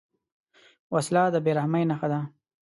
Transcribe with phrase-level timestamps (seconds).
[0.93, 2.19] وسله د بېرحمۍ نښه ده